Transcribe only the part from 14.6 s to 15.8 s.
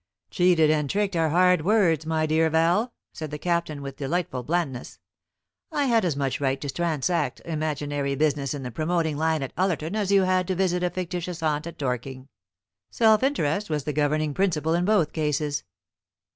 in both cases.